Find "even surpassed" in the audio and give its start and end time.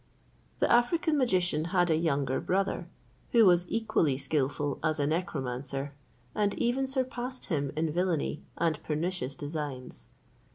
6.55-7.45